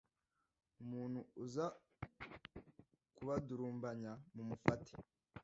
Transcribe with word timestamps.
umuntu 0.81 1.19
uza 1.43 1.65
kubadurumbanya 3.15 4.11
mumufate 4.35 4.93